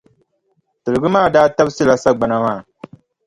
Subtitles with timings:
[0.83, 2.59] Tiligi maa daa tabisila sagbana maa.